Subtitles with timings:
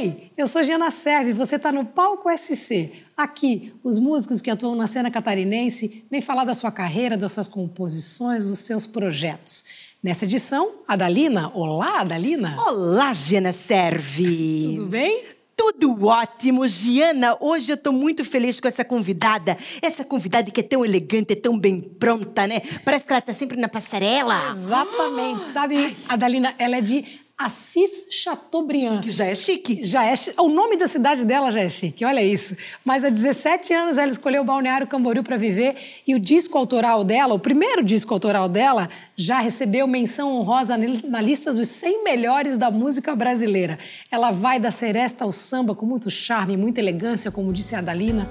[0.00, 2.90] Oi, eu sou Giana Serve, você está no Palco SC.
[3.14, 7.46] Aqui, os músicos que atuam na cena catarinense vêm falar da sua carreira, das suas
[7.46, 9.62] composições, dos seus projetos.
[10.02, 11.52] Nessa edição, a Dalina.
[11.54, 12.56] Olá, Dalina.
[12.66, 14.74] Olá, Giana Serve.
[14.74, 15.22] Tudo bem?
[15.54, 17.36] Tudo ótimo, Giana.
[17.38, 19.58] Hoje eu estou muito feliz com essa convidada.
[19.82, 22.62] Essa convidada que é tão elegante, é tão bem pronta, né?
[22.82, 24.48] Parece que ela está sempre na passarela.
[24.48, 25.44] Exatamente.
[25.44, 27.04] Sabe, a Dalina, ela é de
[27.40, 29.00] Assis Chateaubriand.
[29.00, 29.80] Que já é chique.
[29.82, 32.54] Já é O nome da cidade dela já é chique, olha isso.
[32.84, 35.74] Mas há 17 anos ela escolheu o Balneário Camboriú para viver
[36.06, 41.20] e o disco autoral dela, o primeiro disco autoral dela, já recebeu menção honrosa na
[41.22, 43.78] lista dos 100 melhores da música brasileira.
[44.10, 48.28] Ela vai da seresta ao samba com muito charme, muita elegância, como disse a Dalina.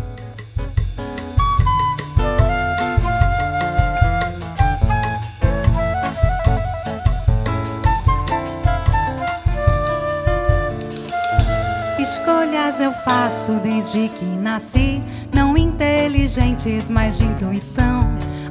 [12.70, 15.02] Escolhas eu faço desde que nasci.
[15.34, 18.02] Não inteligentes, mas de intuição.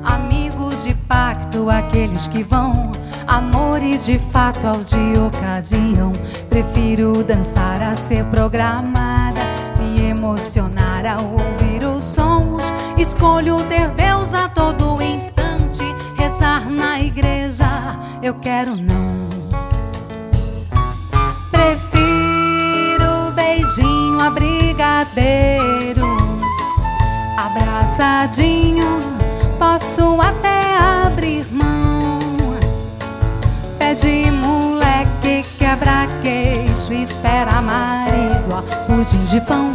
[0.02, 2.92] Amigos de pacto, aqueles que vão.
[3.26, 6.12] Amores de fato aos de ocasião.
[6.50, 9.40] Prefiro dançar a ser programada.
[9.78, 12.64] Me emocionar ao ouvir os sons.
[12.96, 15.84] Escolho ter Deus a todo instante.
[16.16, 17.66] Rezar na igreja,
[18.22, 19.37] eu quero não
[27.98, 29.00] abraçadinho,
[29.58, 32.18] posso até abrir mão.
[33.78, 39.72] Pede moleque, quebra queixo, espera marido, ó, pudim de pão,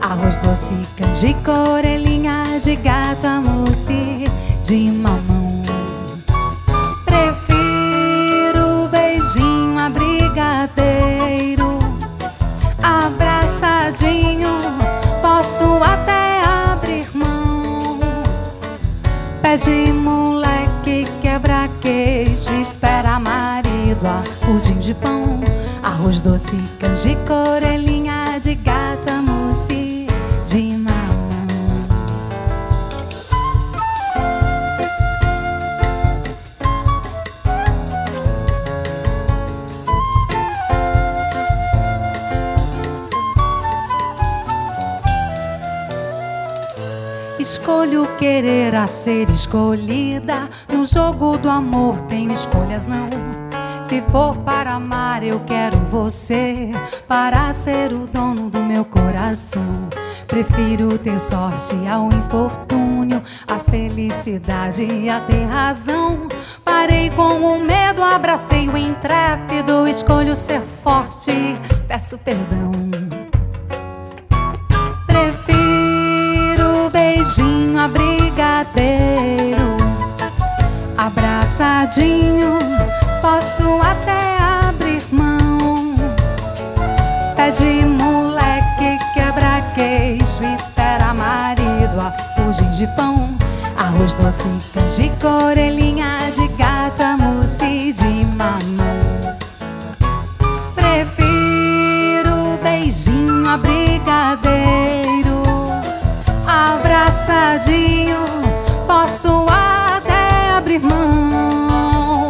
[0.00, 4.24] arroz doce, canjica, orelhinha de gato, a mousse
[4.62, 5.45] de mamão.
[19.58, 25.40] Pede moleque, quebra queixo, espera marido, a pudim de pão,
[25.82, 29.22] arroz doce, canjica, orelhinha de gato, a
[48.18, 50.48] Querer a ser escolhida.
[50.72, 53.08] No jogo do amor tenho escolhas não.
[53.82, 56.72] Se for para amar, eu quero você
[57.06, 59.88] para ser o dono do meu coração.
[60.26, 66.26] Prefiro ter sorte ao infortúnio, a felicidade a ter razão.
[66.64, 69.86] Parei com o medo, abracei o intrépido.
[69.86, 71.56] Escolho ser forte,
[71.86, 72.85] peço perdão.
[77.26, 79.76] Beijinho a brigadeiro,
[80.96, 82.58] abraçadinho,
[83.20, 85.94] posso até abrir mão.
[87.34, 93.36] Pede moleque, quebra queixo, espera marido, a pudim de pão,
[93.76, 96.75] arroz doce, canjica, orelhinha de gato,
[107.26, 108.24] abraçadinho,
[108.86, 112.28] posso até abrir mão.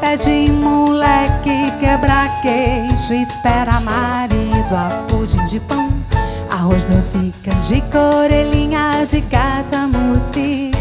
[0.00, 5.90] Pede moleque, quebra queixo, espera marido, a pudim de pão.
[6.50, 10.75] Arroz doce, canjica, orelhinha de gato, a mousse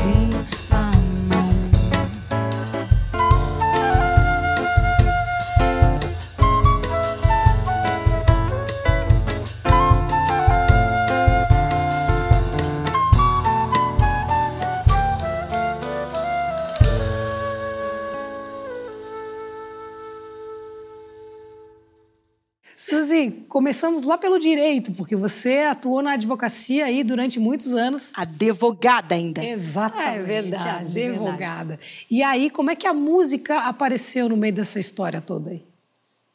[23.56, 28.12] começamos lá pelo direito, porque você atuou na advocacia aí durante muitos anos.
[28.14, 29.42] Advogada ainda.
[29.42, 30.10] Exatamente.
[30.10, 31.02] É verdade.
[31.02, 31.78] Advogada.
[31.78, 32.06] Verdade.
[32.12, 35.64] E aí, como é que a música apareceu no meio dessa história toda aí?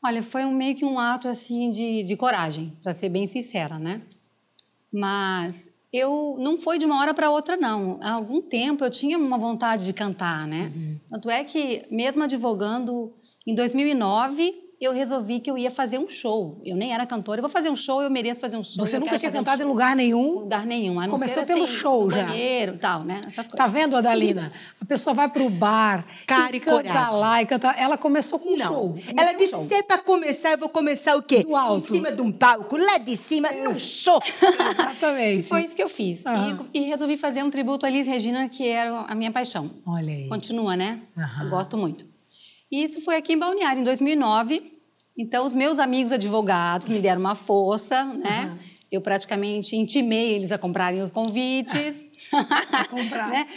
[0.02, 3.78] Olha, foi um, meio que um ato assim de, de coragem, para ser bem sincera,
[3.78, 4.00] né?
[4.90, 7.99] Mas eu não foi de uma hora para outra não.
[8.00, 10.72] Há algum tempo eu tinha uma vontade de cantar, né?
[10.75, 10.96] Uhum.
[11.11, 13.12] Tanto é que mesmo advogando
[13.46, 16.59] em 2009 eu resolvi que eu ia fazer um show.
[16.65, 18.85] Eu nem era cantora, eu vou fazer um show, eu mereço fazer um show.
[18.85, 20.41] Você nunca tinha fazer um cantado em lugar nenhum?
[20.41, 20.99] lugar nenhum.
[20.99, 22.25] a não Começou ser, pelo assim, show já.
[22.25, 23.21] banheiro, tal, né?
[23.27, 23.53] Essas coisas.
[23.53, 24.50] Tá vendo, Adalina?
[24.81, 27.15] A pessoa vai pro bar, Cara e canta coragem.
[27.21, 27.69] lá e canta.
[27.73, 28.67] Ela começou com um Não.
[28.67, 28.99] show.
[29.17, 29.67] Ela disse: show.
[29.67, 31.43] se é pra começar, eu vou começar o quê?
[31.44, 31.93] Do alto.
[31.93, 34.19] Em cima de um palco, lá de cima, num show.
[34.71, 35.49] Exatamente.
[35.49, 36.25] Foi isso que eu fiz.
[36.25, 36.67] Aham.
[36.73, 39.71] E, e resolvi fazer um tributo a Elis Regina, que era a minha paixão.
[39.87, 40.29] Olha aí.
[40.29, 41.00] Continua, né?
[41.19, 41.44] Aham.
[41.44, 42.10] Eu gosto muito.
[42.70, 44.81] E isso foi aqui em Balneário, em 2009.
[45.19, 48.58] Então, os meus amigos advogados me deram uma força, né?
[48.90, 52.02] Eu praticamente intimei eles a comprarem os convites.
[52.72, 53.28] a comprar.
[53.31, 53.49] né?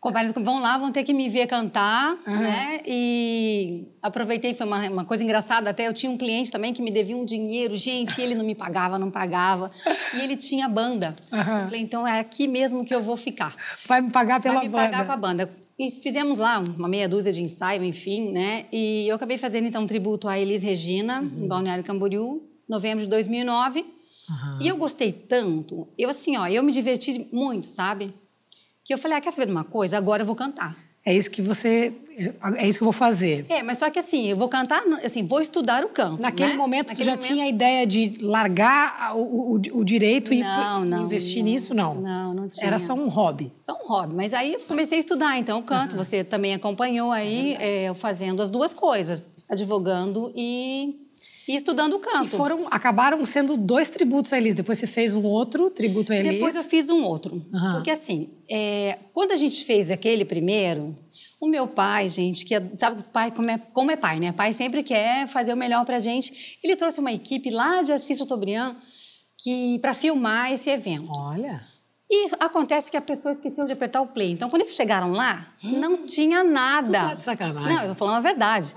[0.00, 2.40] Comprarem, vão lá, vão ter que me ver cantar, Aham.
[2.40, 2.80] né?
[2.86, 6.90] E aproveitei, foi uma, uma coisa engraçada até, eu tinha um cliente também que me
[6.90, 9.70] devia um dinheiro, gente, e ele não me pagava, não pagava.
[10.14, 11.14] E ele tinha banda.
[11.30, 13.54] Eu falei, então é aqui mesmo que eu vou ficar
[13.86, 14.84] Vai me pagar pela vai me banda.
[14.90, 15.50] pagar com a banda.
[15.78, 18.64] E fizemos lá uma meia dúzia de ensaio, enfim, né?
[18.72, 21.44] E eu acabei fazendo então um tributo a Elis Regina, Uhum.
[21.44, 23.84] em Balneário Camboriú, novembro de 2009.
[24.60, 28.14] E eu gostei tanto, eu assim, ó, eu me diverti muito, sabe?
[28.90, 29.96] Que eu falei, ah, quer saber de uma coisa?
[29.96, 30.76] Agora eu vou cantar.
[31.06, 31.92] É isso que você.
[32.58, 33.46] É isso que eu vou fazer.
[33.48, 36.20] É, mas só que assim, eu vou cantar, assim, vou estudar o canto.
[36.20, 36.56] Naquele né?
[36.56, 40.40] momento, tu Naquele já momento- tinha a ideia de largar o, o- o direito e
[40.42, 41.44] Não, ir- não, investir não.
[41.52, 41.72] nisso?
[41.72, 41.94] Não.
[41.94, 42.66] Não, não tinha.
[42.66, 43.52] Era só um hobby.
[43.60, 44.12] Só um hobby.
[44.12, 45.94] Mas aí eu comecei a estudar, então, o canto.
[45.94, 50.96] Você também acompanhou aí, é, eu fazendo as duas coisas, advogando e,
[51.48, 52.24] e estudando o canto.
[52.24, 54.54] E foram, acabaram sendo dois tributos a Elis.
[54.54, 56.32] Depois você fez um outro tributo a Elis.
[56.32, 57.44] Depois eu fiz um outro.
[57.52, 57.74] Aham.
[57.74, 60.96] Porque assim, é, quando a gente fez aquele primeiro,
[61.40, 64.32] o meu pai, gente, que é- sabe pai como é, como é pai, né?
[64.32, 66.58] Pai sempre quer fazer o melhor pra gente.
[66.62, 68.76] Ele trouxe uma equipe lá de Assis Chateaubriand
[69.42, 71.10] que para filmar esse evento.
[71.16, 71.62] Olha.
[72.12, 74.32] E acontece que a pessoa esqueceu de apertar o play.
[74.32, 76.98] Então, quando eles chegaram lá, não tinha nada.
[76.98, 77.72] Tu tá de sacanagem.
[77.74, 78.74] Não, eu tô falando a verdade.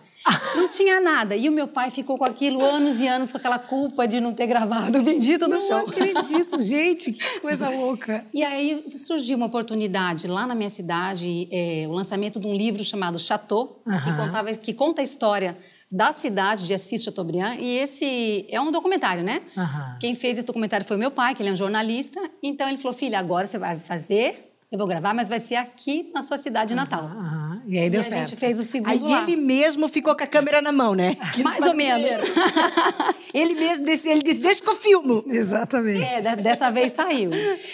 [0.56, 1.36] Não tinha nada.
[1.36, 4.34] E o meu pai ficou com aquilo anos e anos, com aquela culpa de não
[4.34, 5.78] ter gravado o bendito do Não show.
[5.78, 7.12] acredito, gente.
[7.12, 8.26] Que coisa louca.
[8.34, 12.84] E aí surgiu uma oportunidade lá na minha cidade, é, o lançamento de um livro
[12.84, 15.58] chamado Chateau, que, contava, que conta a história
[15.92, 17.58] da cidade de Assis Chateaubriand.
[17.60, 19.42] E esse é um documentário, né?
[20.00, 22.20] Quem fez esse documentário foi meu pai, que ele é um jornalista.
[22.42, 26.10] Então ele falou, filha, agora você vai fazer, eu vou gravar, mas vai ser aqui
[26.16, 27.08] na sua cidade natal.
[27.68, 28.30] E aí deu e a certo.
[28.30, 29.22] gente fez o segundo Aí lá.
[29.22, 31.16] ele mesmo ficou com a câmera na mão, né?
[31.36, 32.28] Que Mais ou menos.
[33.34, 35.24] Ele mesmo, disse- ele disse, deixa que eu filmo.
[35.28, 36.04] Exatamente.
[36.04, 37.32] É, de- dessa vez saiu.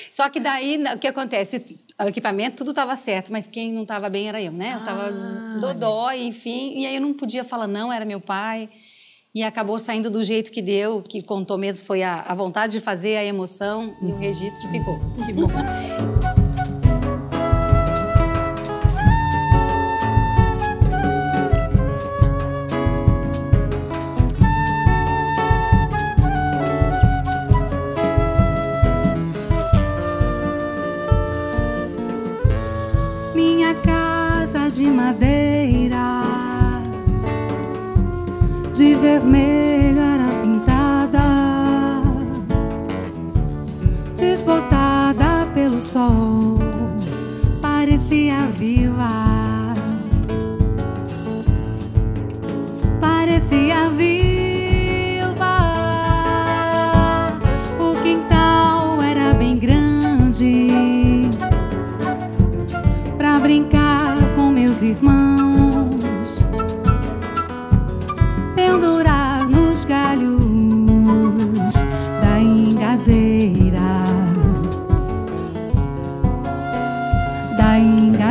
[0.10, 1.78] Só que daí, o que acontece?
[2.02, 4.72] O equipamento, tudo estava certo, mas quem não estava bem era eu, né?
[4.76, 6.74] Eu estava Ah, dodó, enfim.
[6.80, 8.70] E aí eu não podia falar não, era meu pai.
[9.36, 12.80] E acabou saindo do jeito que deu, que contou mesmo foi a, a vontade de
[12.80, 14.98] fazer, a emoção, e o registro ficou.
[15.26, 15.48] Que bom.
[39.20, 42.02] Vermelho era pintada,
[44.16, 46.58] desbotada pelo sol,
[47.62, 49.74] parecia viva,
[53.02, 54.29] parecia viva.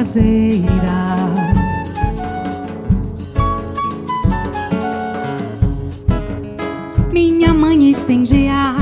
[0.09, 1.17] Engazeira.
[7.13, 8.77] Minha mãe estendia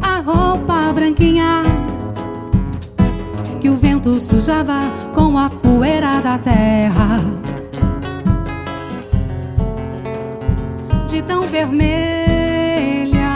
[0.00, 1.62] a roupa branquinha
[3.60, 7.20] que o vento sujava com a poeira da terra.
[11.08, 13.32] De tão vermelha,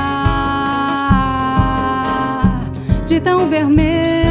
[3.04, 4.23] de tão vermelha.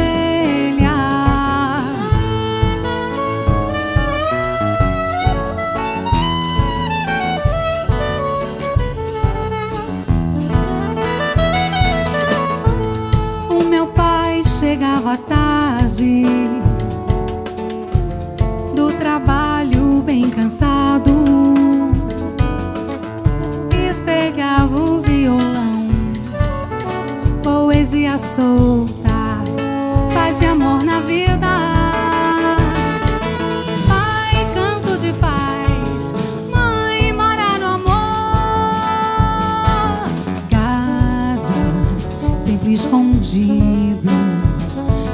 [28.34, 29.44] solta.
[30.12, 31.54] Paz e amor na vida.
[33.88, 36.12] Pai, canto de paz.
[36.50, 38.74] Mãe, mora no amor.
[40.50, 41.54] Casa,
[42.44, 44.10] templo escondido.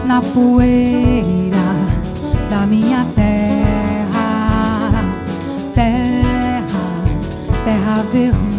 [0.06, 1.74] Na poeira
[2.48, 4.90] da minha terra.
[5.74, 6.64] Terra,
[7.64, 8.49] terra vermelha.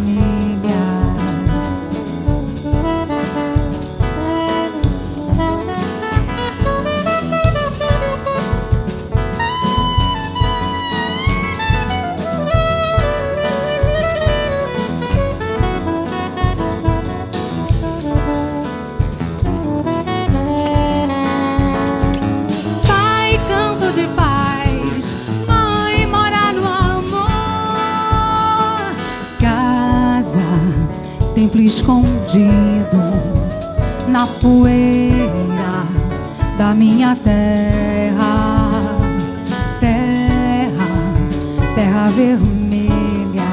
[36.82, 38.82] Minha terra.
[39.78, 40.88] Terra,
[41.76, 43.52] terra vermelha.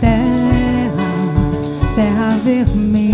[0.00, 1.08] Terra,
[1.94, 3.05] terra vermelha.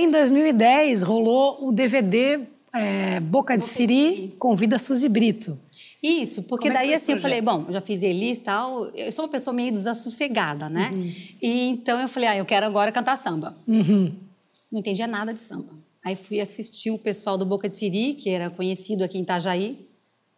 [0.00, 2.40] Aí, em 2010, rolou o DVD
[2.74, 5.58] é, Boca de Siri, convida Suzy Brito.
[6.02, 9.26] Isso, porque é daí assim eu falei, bom, já fiz Elis e tal, eu sou
[9.26, 10.90] uma pessoa meio desassossegada, né?
[10.96, 11.12] Uhum.
[11.42, 13.54] E então eu falei, ah, eu quero agora cantar samba.
[13.68, 14.14] Uhum.
[14.72, 15.78] Não entendia nada de samba.
[16.02, 19.89] Aí fui assistir o pessoal do Boca de Siri, que era conhecido aqui em Itajaí.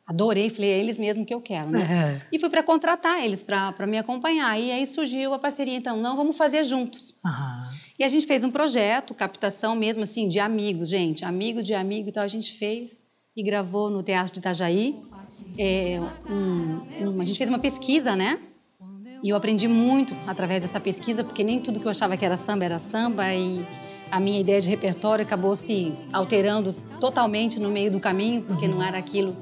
[0.07, 1.79] Adorei, falei, é eles mesmo que eu quero, né?
[1.81, 2.21] Uhum.
[2.33, 4.59] E fui para contratar eles para me acompanhar.
[4.59, 7.15] E aí surgiu a parceria, então, não, vamos fazer juntos.
[7.25, 7.69] Aham.
[7.99, 12.09] E a gente fez um projeto, captação mesmo assim, de amigos, gente, amigo de amigo
[12.09, 12.25] e tal.
[12.25, 13.01] A gente fez
[13.37, 15.01] e gravou no Teatro de Itajaí.
[15.59, 18.39] É, um- um- a gente fez uma pesquisa, né?
[19.23, 22.37] E eu aprendi muito através dessa pesquisa, porque nem tudo que eu achava que era
[22.37, 23.33] samba era samba.
[23.33, 23.65] E
[24.11, 28.83] a minha ideia de repertório acabou se alterando totalmente no meio do caminho, porque não
[28.83, 29.37] era aquilo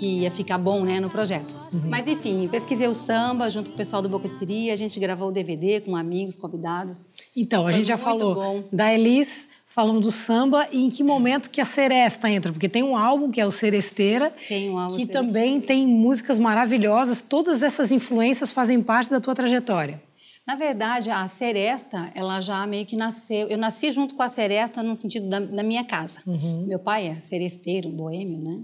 [0.00, 1.54] que ia ficar bom né, no projeto.
[1.86, 4.98] Mas enfim, pesquisei o samba junto com o pessoal do Boca de Siri, a gente
[4.98, 7.06] gravou o DVD com amigos, convidados.
[7.36, 8.64] Então, a Foi gente já falou bom.
[8.72, 12.50] da Elis, falamos do samba e em que momento que a Seresta entra?
[12.50, 15.26] Porque tem um álbum que é o Seresteira, um álbum que Seresteira.
[15.26, 17.20] também tem músicas maravilhosas.
[17.20, 20.02] Todas essas influências fazem parte da tua trajetória.
[20.46, 23.48] Na verdade, a Seresta, ela já meio que nasceu.
[23.48, 26.22] Eu nasci junto com a Seresta no sentido da, da minha casa.
[26.66, 28.62] Meu pai é seresteiro, boêmio, né?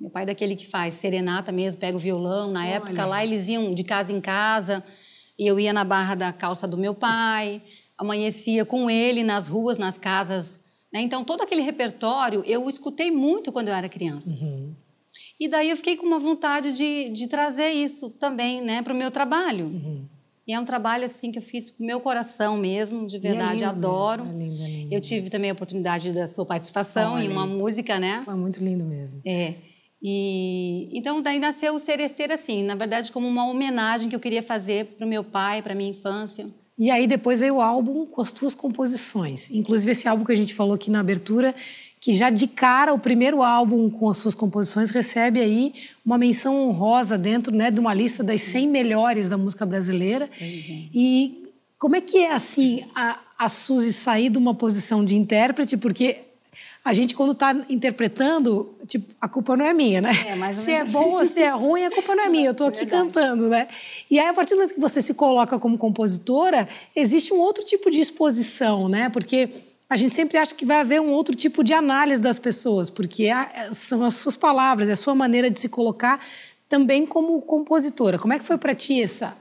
[0.00, 2.50] Meu pai é daquele que faz serenata mesmo, pega o violão.
[2.50, 4.82] Na época lá eles iam de casa em casa
[5.38, 7.60] e eu ia na barra da calça do meu pai,
[7.98, 10.60] amanhecia com ele nas ruas, nas casas.
[10.92, 11.00] né?
[11.02, 14.30] Então todo aquele repertório eu escutei muito quando eu era criança.
[15.38, 18.96] E daí eu fiquei com uma vontade de, de trazer isso também, né, para o
[18.96, 19.66] meu trabalho.
[20.46, 23.60] E é um trabalho assim que eu fiz com o meu coração mesmo, de verdade,
[23.60, 24.24] lindo, adoro.
[24.24, 24.94] é lindo, é lindo.
[24.94, 28.22] Eu tive também a oportunidade da sua participação Olha em uma música, né?
[28.24, 29.20] Foi muito lindo mesmo.
[29.24, 29.54] É.
[30.02, 34.42] E então daí nasceu o Seresteira assim, na verdade como uma homenagem que eu queria
[34.42, 36.46] fazer para o meu pai, para minha infância.
[36.78, 39.50] E aí depois veio o álbum com as tuas composições.
[39.50, 41.54] Inclusive esse álbum que a gente falou aqui na abertura,
[42.00, 46.56] que já de cara, o primeiro álbum com as suas composições recebe aí uma menção
[46.56, 50.30] honrosa dentro né, de uma lista das 100 melhores da música brasileira.
[50.40, 55.76] E como é que é assim a, a Suzy sair de uma posição de intérprete?
[55.76, 56.29] Porque
[56.84, 60.10] a gente, quando está interpretando, tipo, a culpa não é minha, né?
[60.26, 62.46] É, se é bom ou se é ruim, a culpa não é minha.
[62.48, 63.02] Eu estou aqui Verdade.
[63.04, 63.68] cantando, né?
[64.10, 67.64] E aí, a partir do momento que você se coloca como compositora, existe um outro
[67.64, 69.08] tipo de exposição, né?
[69.10, 69.50] Porque
[69.88, 73.28] a gente sempre acha que vai haver um outro tipo de análise das pessoas, porque
[73.28, 76.20] a- são as suas palavras, é a sua maneira de se colocar
[76.68, 78.18] também como compositora.
[78.18, 79.36] Como é que foi para ti essa?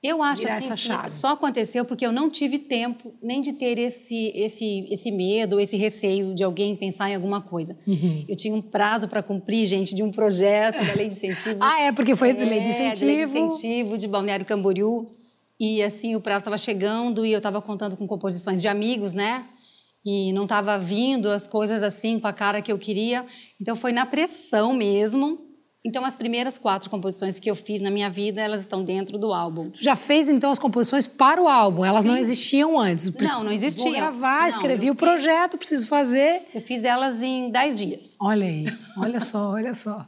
[0.00, 3.78] Eu acho Virar assim que só aconteceu porque eu não tive tempo nem de ter
[3.78, 7.76] esse esse esse medo, esse receio de alguém pensar em alguma coisa.
[7.84, 8.24] Uhum.
[8.28, 11.58] Eu tinha um prazo para cumprir, gente, de um projeto da lei de incentivo.
[11.60, 13.06] Ah, é, porque foi de lei de É, incentivo.
[13.06, 15.04] lei de incentivo de Balneário Camboriú.
[15.58, 19.44] E assim, o prazo estava chegando e eu estava contando com composições de amigos, né?
[20.06, 23.26] E não estava vindo as coisas assim com a cara que eu queria.
[23.60, 25.47] Então foi na pressão mesmo.
[25.84, 29.32] Então as primeiras quatro composições que eu fiz na minha vida, elas estão dentro do
[29.32, 29.70] álbum.
[29.70, 31.84] Tu já fez então as composições para o álbum?
[31.84, 33.12] Elas não existiam antes?
[33.12, 33.84] Não, não existiam.
[33.84, 36.42] Vou gravar, Não, escrevi o projeto, preciso fazer.
[36.52, 38.16] Eu fiz elas em dez dias.
[38.20, 38.64] Olha aí,
[38.98, 40.06] olha só, olha só.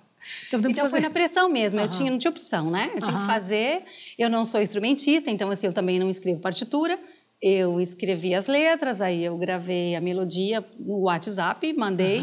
[0.49, 1.81] Então, Então foi na pressão mesmo.
[1.81, 2.91] Eu tinha, não tinha opção, né?
[2.95, 3.83] Eu tinha que fazer.
[4.19, 6.99] Eu não sou instrumentista, então assim, eu também não escrevo partitura.
[7.41, 12.19] Eu escrevi as letras, aí eu gravei a melodia no WhatsApp, mandei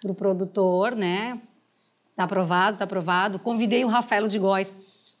[0.00, 1.38] pro produtor, né?
[2.16, 3.38] Tá aprovado, tá aprovado.
[3.38, 4.72] Convidei o Rafaelo de Góes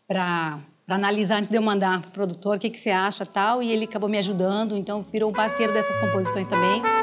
[0.08, 3.62] para analisar antes de eu mandar pro produtor o que, que você acha tal.
[3.62, 6.95] E ele acabou me ajudando, então virou um parceiro dessas composições também.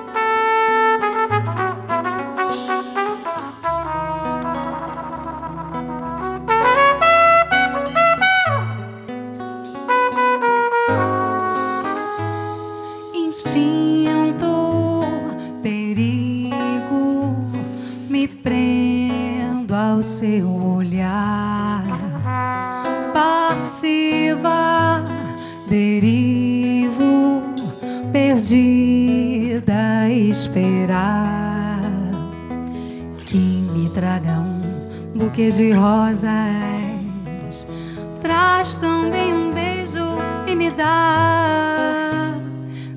[38.22, 40.18] Traz também um beijo
[40.48, 42.34] e me dá.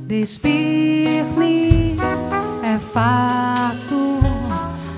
[0.06, 1.96] Despir-me
[2.62, 4.20] é fato,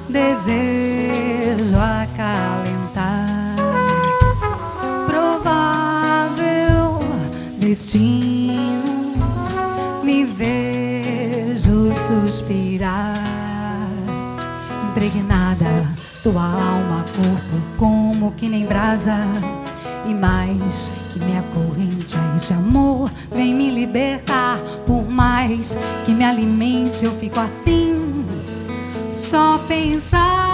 [0.08, 3.56] desejo acalentar.
[5.06, 7.00] Provável
[7.56, 9.14] destino,
[10.04, 13.16] me vejo suspirar.
[14.90, 15.88] Impregnada,
[16.22, 19.18] tua alma, corpo, como que nem brasa.
[20.06, 24.58] E mais que me acorrente a este amor, vem me libertar.
[24.86, 28.24] Por mais que me alimente, eu fico assim.
[29.12, 30.47] Só pensar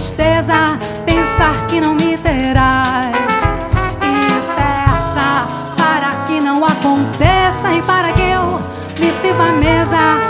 [0.00, 3.14] tristeza pensar que não me terás.
[4.00, 8.62] E peça para que não aconteça e para que eu
[8.96, 10.29] lhe sirva a mesa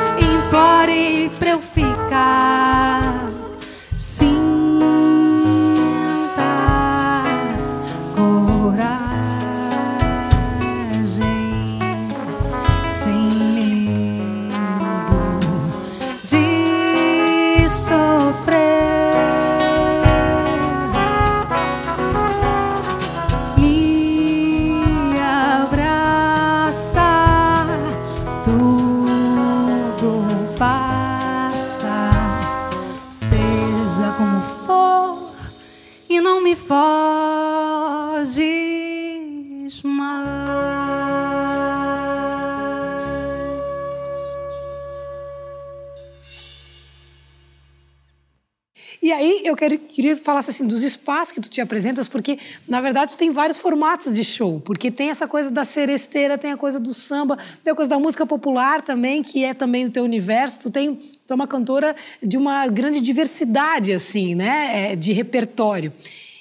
[49.11, 52.39] E aí eu queria, queria que falasse assim dos espaços que tu te apresentas, porque
[52.69, 56.53] na verdade tu tem vários formatos de show, porque tem essa coisa da seresteira, tem
[56.53, 59.91] a coisa do samba, tem a coisa da música popular também, que é também do
[59.91, 60.61] teu universo.
[60.61, 65.93] Tu tem tu é uma cantora de uma grande diversidade assim, né, é, de repertório.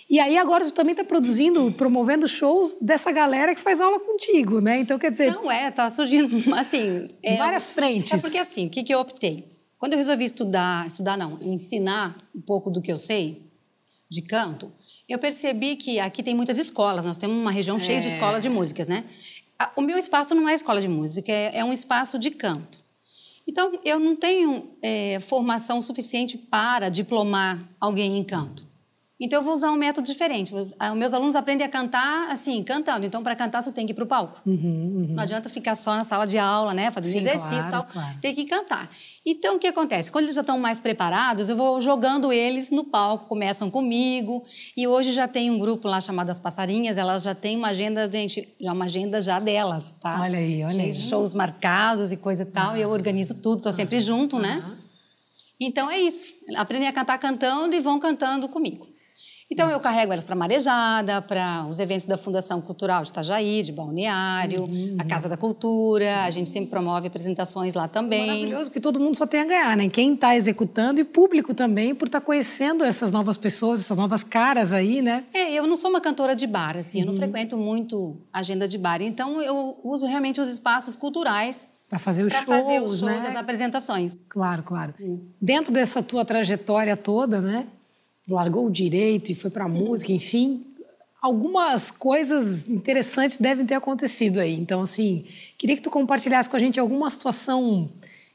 [0.08, 4.62] E aí agora tu também está produzindo, promovendo shows dessa galera que faz aula contigo,
[4.62, 4.80] né?
[4.80, 7.04] Então quer dizer, Não é, tá surgindo assim.
[7.24, 8.14] É, Várias frentes.
[8.14, 9.58] É porque assim, o que, que eu optei?
[9.80, 13.42] Quando eu resolvi estudar, estudar não, ensinar um pouco do que eu sei
[14.10, 14.70] de canto,
[15.08, 18.50] eu percebi que aqui tem muitas escolas, nós temos uma região cheia de escolas de
[18.50, 19.06] músicas, né?
[19.78, 22.80] O meu espaço não é escola de música, é, é um espaço de canto.
[23.48, 28.68] Então, eu não tenho é, formação suficiente para diplomar alguém em canto.
[29.22, 30.56] Então, eu vou usar um método diferente.
[30.56, 33.06] Os meus alunos aprendem a cantar assim, cantando.
[33.06, 34.40] Então, para cantar, você tem que ir para o palco.
[34.46, 36.90] Não adianta ficar só na sala de aula, né?
[36.90, 37.86] Fazendo Sim, exercício e claro, tal.
[37.88, 38.20] claro.
[38.22, 38.90] Tem que cantar.
[39.26, 40.10] Então, o que acontece?
[40.10, 44.44] Quando eles já estão mais preparados, eu vou jogando eles no palco, começam comigo.
[44.78, 48.10] E hoje já tem um grupo lá chamado As Passarinhas, elas já têm uma agenda,
[48.10, 50.22] gente, já uma agenda já delas, tá?
[50.22, 50.96] Olha aí, olha aí.
[50.96, 52.78] shows marcados e coisa e tal.
[52.78, 54.64] E eu organizo tudo, estou sempre junto, né?
[55.60, 56.34] Então é isso.
[56.56, 58.88] Aprendem a cantar cantando e vão cantando comigo.
[59.52, 63.72] Então eu carrego elas para Marejada, para os eventos da Fundação Cultural de Itajaí, de
[63.72, 66.24] Balneário, Uhum, a Casa da Cultura.
[66.26, 68.28] A gente sempre promove apresentações lá também.
[68.28, 69.90] Maravilhoso, porque todo mundo só tem a ganhar, né?
[69.90, 74.72] Quem está executando e público também, por estar conhecendo essas novas pessoas, essas novas caras
[74.72, 75.24] aí, né?
[75.34, 77.12] É, eu não sou uma cantora de bar, assim, eu Uhum.
[77.14, 79.02] não frequento muito agenda de bar.
[79.02, 83.02] Então eu uso realmente os espaços culturais Para fazer os para shows, fazer os shows,
[83.02, 83.26] né?
[83.30, 84.14] as apresentações.
[84.30, 84.94] Claro, claro.
[85.00, 85.34] Isso.
[85.42, 87.66] Dentro dessa tua trajetória toda, né?
[88.30, 90.66] Largou o direito e foi para música, enfim,
[91.22, 94.54] algumas coisas interessantes devem ter acontecido aí.
[94.54, 95.26] Então, assim,
[95.58, 97.90] queria que tu compartilhasse com a gente alguma situação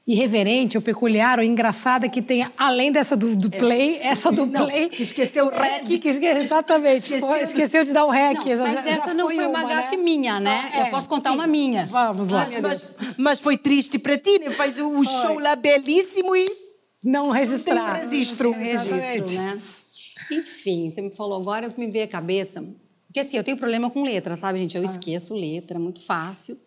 [0.07, 4.67] irreverente ou peculiar ou engraçada que tenha, além dessa do, do play, essa do Não,
[4.67, 4.91] play.
[4.91, 5.85] que esqueceu o É, rec.
[5.87, 7.05] que, que esque- exatamente.
[7.05, 8.35] Esqueceu Foi, esqueceu de dar o rec.
[8.45, 9.75] Não, já- mas já essa não foi uma né?
[9.77, 10.71] gafe minha, né?
[10.75, 11.37] Ah, Eu é, posso contar sim.
[11.37, 11.87] uma minha.
[11.87, 12.43] Vamos lá.
[12.43, 12.63] Ai, Deus.
[12.63, 14.51] Mas, mas foi triste para ti, né?
[14.51, 16.53] Faz o o show lá belíssimo e
[17.03, 18.01] Não registrar.
[18.01, 18.51] Tem registro.
[18.51, 18.97] Não registro,
[19.39, 19.59] né?
[20.31, 22.63] Enfim, você me falou agora, o que me veio à cabeça.
[23.07, 24.77] Porque assim, eu tenho problema com letra, sabe, gente?
[24.77, 24.87] Eu Ah.
[24.87, 26.59] esqueço letra, é muito fácil.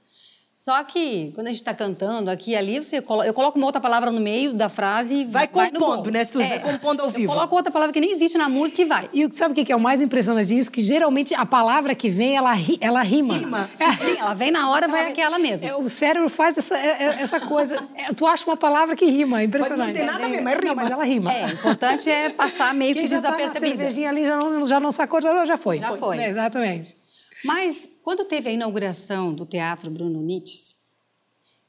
[0.60, 3.24] Só que quando a gente está cantando aqui e ali, você colo...
[3.24, 6.50] eu coloco uma outra palavra no meio da frase e Vai no compondo, né, Suzy?
[6.50, 7.32] Vai compondo ao eu vivo.
[7.32, 9.04] coloco outra palavra que nem existe na música e vai.
[9.14, 10.72] E sabe o que que é o mais impressionante disso?
[10.72, 13.36] Que geralmente a palavra que vem, ela, ri- ela rima.
[13.38, 13.70] Rima.
[14.04, 15.68] Sim, ela vem na hora, vai aquela mesmo.
[15.70, 17.76] É, o cérebro faz essa, é- é- essa coisa.
[17.96, 19.96] É, tu acha uma palavra que rima, é impressionante.
[19.96, 20.76] Mas não tem nada a ver, mas Não, rima.
[20.76, 21.32] mas ela rima.
[21.34, 23.78] É, o importante é passar meio Quem que já tá na desapercebida.
[23.78, 25.78] cervejinha ali já não, já não sacou, já, já foi.
[25.78, 26.18] Já foi.
[26.18, 26.98] É, exatamente.
[27.46, 30.76] Mas quando teve a inauguração do Teatro Bruno Nietzsche,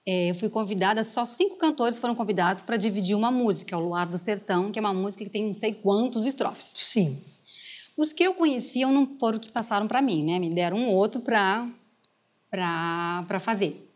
[0.06, 4.08] eh, eu fui convidada, só cinco cantores foram convidados para dividir uma música, O Luar
[4.08, 6.70] do Sertão, que é uma música que tem não sei quantos estrofes.
[6.74, 7.18] Sim.
[7.96, 10.38] Os que eu conhecia não foram que passaram para mim, né?
[10.38, 11.68] Me deram um outro para
[12.48, 13.90] para fazer.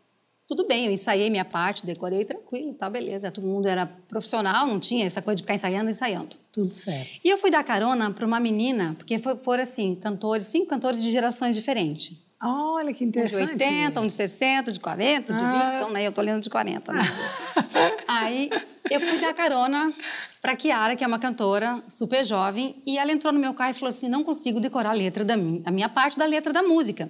[0.45, 3.31] Tudo bem, eu ensaiei minha parte, decorei tranquilo, tá beleza.
[3.31, 6.35] Todo mundo era profissional, não tinha essa coisa de ficar ensaiando, ensaiando.
[6.51, 7.21] Tudo certo.
[7.23, 11.09] E eu fui dar carona para uma menina, porque foram assim, cantores, cinco cantores de
[11.09, 12.21] gerações diferentes.
[12.43, 13.51] Olha que Um de interessante.
[13.53, 15.73] 80, um de 60, de 40, de 20, Ah.
[15.77, 17.01] então né, eu tô lendo de 40, né?
[18.07, 18.49] Aí
[18.91, 19.93] eu fui dar carona
[20.41, 23.73] pra Kiara, que é uma cantora super jovem, e ela entrou no meu carro e
[23.73, 26.61] falou assim: "Não consigo decorar a letra da minha, a minha parte da letra da
[26.63, 27.09] música".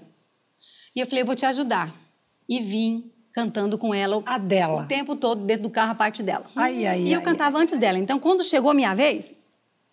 [0.96, 1.90] E eu falei: "Eu vou te ajudar".
[2.48, 4.84] E vim cantando com ela o, A dela.
[4.84, 6.46] o tempo todo dentro do carro a parte dela.
[6.56, 7.98] Ai, ai, e eu ai, cantava antes dela.
[7.98, 9.34] Então quando chegou a minha vez,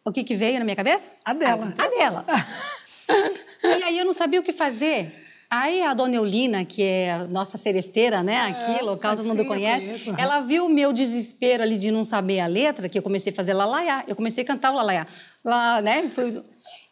[0.04, 1.10] o que que veio na minha cabeça?
[1.24, 1.72] A dela.
[1.78, 2.24] A dela.
[3.64, 5.29] e aí eu não sabia o que fazer.
[5.50, 10.40] Aí a dona Eulina, que é nossa seresteira, né, aqui, local, todo mundo conhece, ela
[10.40, 13.52] viu o meu desespero ali de não saber a letra, que eu comecei a fazer
[13.52, 14.04] lalaiá.
[14.06, 15.08] Eu comecei a cantar o lalaiá.
[15.44, 16.08] Lá, né?
[16.08, 16.40] Fui...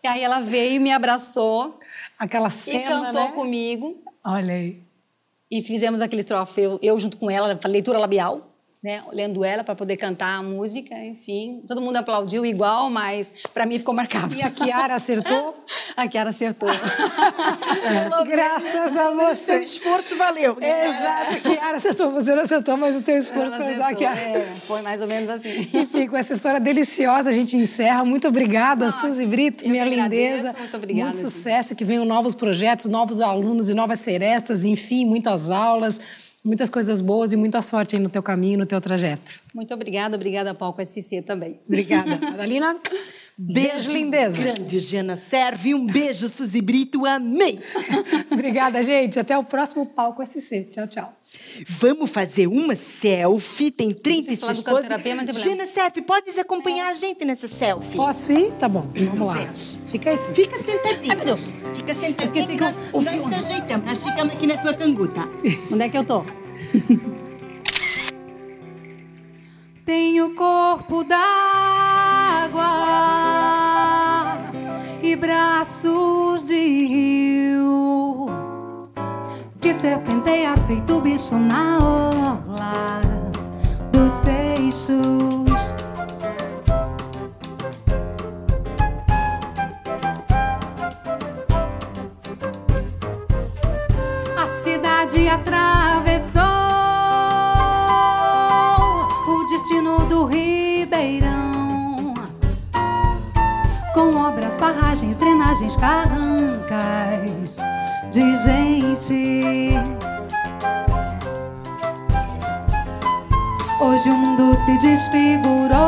[0.03, 1.79] E aí ela veio, me abraçou
[2.19, 3.33] Aquela e cena, cantou né?
[3.33, 4.03] comigo.
[4.25, 4.83] Olha aí.
[5.49, 8.49] E fizemos aquele estrofe, eu, eu junto com ela, leitura labial,
[8.83, 9.03] né?
[9.13, 11.63] Olhando ela para poder cantar a música, enfim.
[11.67, 14.35] Todo mundo aplaudiu igual, mas para mim ficou marcado.
[14.37, 15.55] E a Kiara acertou?
[15.97, 16.69] A Kiara acertou.
[18.27, 19.63] Graças a seu você.
[19.65, 20.57] esforço valeu.
[20.61, 22.13] Exato, Kiara acertou.
[22.13, 24.21] Você não acertou, mas o teu esforço para ajudar a Kiara.
[24.21, 25.69] é, foi mais ou menos assim.
[25.75, 28.05] Enfim, com essa história deliciosa a gente encerra.
[28.05, 30.57] Muito obrigada, Ah, Suzy Brito, minha agradeço, lindeza.
[30.59, 31.31] muito obrigada, Muito gente.
[31.33, 36.01] sucesso, que venham novos projetos, novos alunos e novas serestas, enfim, muitas aulas,
[36.49, 39.41] muitas coisas boas e muita sorte aí no teu caminho, no teu trajeto.
[39.55, 41.61] Muito obrigada, obrigada, Palco SC também.
[41.67, 42.19] Obrigada.
[42.31, 42.77] Madalina,
[43.39, 44.39] beijo, lindeza.
[44.39, 45.75] Grande, Jana Serve.
[45.75, 47.05] Um beijo, Suzy Brito.
[47.05, 47.61] Amei.
[48.33, 49.21] Obrigada, gente.
[49.21, 50.65] Até o próximo Palco SC.
[50.71, 51.18] Tchau, tchau.
[51.69, 53.71] Vamos fazer uma selfie.
[53.71, 54.69] Tem 36 falar do poses.
[54.89, 55.67] cantoterapia, mas não tem problema.
[55.67, 57.97] Jana Serve, podes acompanhar a gente nessa selfie?
[57.97, 58.53] Posso ir?
[58.55, 59.49] Tá bom, vamos lá.
[59.89, 60.35] Fica aí, Suzy.
[60.43, 61.11] Fica sentadinho.
[61.11, 61.41] Ai, meu Deus.
[61.75, 62.47] Fica sentadinho.
[62.47, 63.87] Que nós, o- o nós se ajeitamos.
[63.87, 65.29] Nós ficamos aqui na tua canguta.
[65.73, 66.23] Onde é que eu tô?
[69.85, 71.29] Tenho corpo d'água
[75.03, 78.08] e braços de rio
[79.79, 83.01] serpenteia feito bicho na orla
[83.93, 84.99] dos seixos.
[94.37, 96.43] A cidade atravessou
[99.29, 102.15] o destino do Ribeirão.
[103.95, 107.59] Com obras, barragens, drenagens, carrancas
[108.11, 109.75] de gente.
[113.81, 115.79] Hoje o mundo se desfigurou.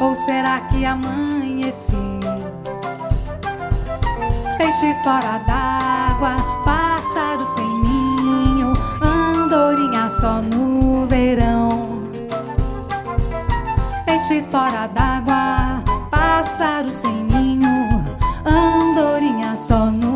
[0.00, 1.92] Ou será que amanheci?
[4.58, 12.08] Peixe fora d'água, pássaro sem ninho, andorinha só no verão.
[14.04, 18.04] Peixe fora d'água, pássaro sem ninho,
[18.44, 19.41] andorinha
[19.72, 20.11] só no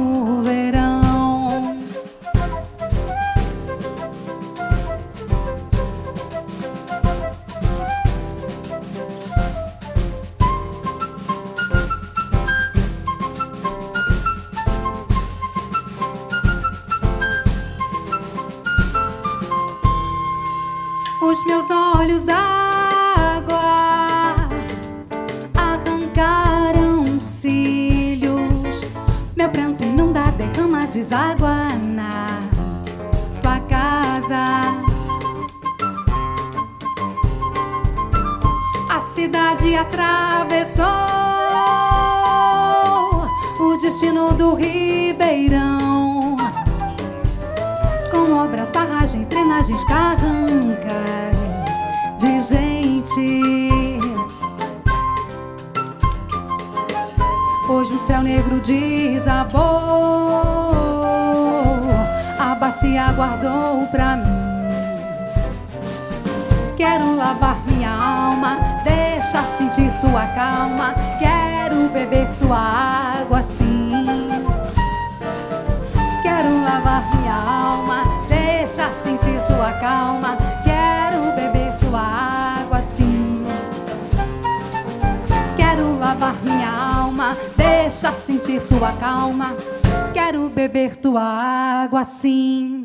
[31.07, 32.41] derrama, deságua na
[33.41, 34.45] tua casa.
[38.91, 40.87] A cidade atravessou
[43.61, 46.37] o destino do Ribeirão
[48.11, 51.37] com obras, barragens, drenagens, carrancas
[52.19, 53.71] de gente.
[57.69, 60.56] Hoje o céu negro desabou,
[62.77, 64.47] a bacia guardou pra mim.
[66.77, 70.95] Quero lavar minha alma, deixa sentir tua calma.
[71.19, 74.29] Quero beber tua água sim.
[76.23, 80.37] Quero lavar minha alma, deixa sentir tua calma.
[80.63, 83.45] Quero beber tua água sim.
[85.57, 89.76] Quero lavar minha alma, deixa sentir tua calma.
[90.27, 92.76] Quero beber tua água sim.